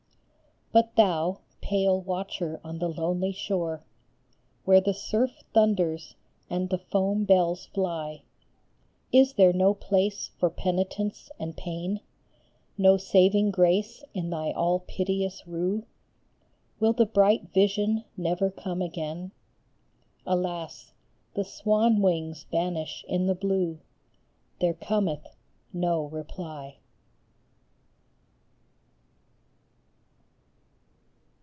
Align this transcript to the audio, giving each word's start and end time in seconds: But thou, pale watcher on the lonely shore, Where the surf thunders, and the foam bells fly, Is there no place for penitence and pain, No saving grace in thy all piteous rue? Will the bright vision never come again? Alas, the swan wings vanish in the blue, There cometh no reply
But 0.73 0.95
thou, 0.95 1.39
pale 1.59 1.99
watcher 1.99 2.61
on 2.63 2.79
the 2.79 2.87
lonely 2.87 3.33
shore, 3.33 3.83
Where 4.63 4.79
the 4.79 4.93
surf 4.93 5.43
thunders, 5.53 6.15
and 6.49 6.69
the 6.69 6.77
foam 6.77 7.25
bells 7.25 7.65
fly, 7.65 8.21
Is 9.11 9.33
there 9.33 9.51
no 9.51 9.73
place 9.73 10.29
for 10.39 10.49
penitence 10.49 11.29
and 11.37 11.57
pain, 11.57 11.99
No 12.77 12.95
saving 12.95 13.51
grace 13.51 14.01
in 14.13 14.29
thy 14.29 14.53
all 14.53 14.79
piteous 14.87 15.45
rue? 15.45 15.83
Will 16.79 16.93
the 16.93 17.05
bright 17.05 17.49
vision 17.53 18.05
never 18.15 18.49
come 18.49 18.81
again? 18.81 19.33
Alas, 20.25 20.93
the 21.33 21.43
swan 21.43 22.01
wings 22.01 22.45
vanish 22.49 23.03
in 23.09 23.27
the 23.27 23.35
blue, 23.35 23.81
There 24.61 24.73
cometh 24.75 25.35
no 25.73 26.05
reply 26.05 26.77